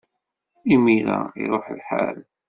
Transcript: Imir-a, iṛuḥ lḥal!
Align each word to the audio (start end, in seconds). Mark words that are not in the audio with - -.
Imir-a, 0.73 1.19
iṛuḥ 1.41 1.65
lḥal! 1.77 2.17